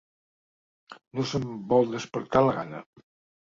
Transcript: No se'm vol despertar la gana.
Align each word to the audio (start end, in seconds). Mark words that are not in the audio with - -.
No 1.21 1.27
se'm 1.33 1.47
vol 1.75 1.95
despertar 1.95 2.45
la 2.51 2.59
gana. 2.61 2.85